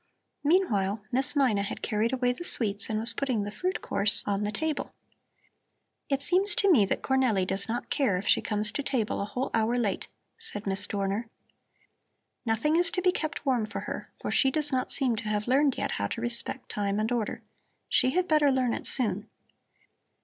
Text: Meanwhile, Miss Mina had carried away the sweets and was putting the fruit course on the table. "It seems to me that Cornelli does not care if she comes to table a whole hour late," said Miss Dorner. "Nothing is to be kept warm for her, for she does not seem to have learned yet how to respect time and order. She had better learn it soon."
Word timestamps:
Meanwhile, 0.43 1.03
Miss 1.11 1.35
Mina 1.35 1.61
had 1.61 1.83
carried 1.83 2.11
away 2.11 2.31
the 2.31 2.43
sweets 2.43 2.89
and 2.89 2.99
was 2.99 3.13
putting 3.13 3.43
the 3.43 3.51
fruit 3.51 3.83
course 3.83 4.23
on 4.25 4.43
the 4.43 4.51
table. 4.51 4.95
"It 6.09 6.23
seems 6.23 6.55
to 6.55 6.71
me 6.71 6.85
that 6.85 7.03
Cornelli 7.03 7.45
does 7.45 7.67
not 7.69 7.91
care 7.91 8.17
if 8.17 8.25
she 8.27 8.41
comes 8.41 8.71
to 8.71 8.81
table 8.81 9.21
a 9.21 9.25
whole 9.25 9.51
hour 9.53 9.77
late," 9.77 10.07
said 10.39 10.65
Miss 10.65 10.87
Dorner. 10.87 11.29
"Nothing 12.47 12.77
is 12.77 12.89
to 12.89 13.01
be 13.03 13.11
kept 13.11 13.45
warm 13.45 13.67
for 13.67 13.81
her, 13.81 14.07
for 14.19 14.31
she 14.31 14.49
does 14.49 14.71
not 14.71 14.91
seem 14.91 15.15
to 15.17 15.25
have 15.29 15.47
learned 15.47 15.77
yet 15.77 15.91
how 15.91 16.07
to 16.07 16.21
respect 16.21 16.67
time 16.69 16.97
and 16.97 17.11
order. 17.11 17.43
She 17.87 18.09
had 18.09 18.27
better 18.27 18.49
learn 18.51 18.73
it 18.73 18.87
soon." 18.87 19.29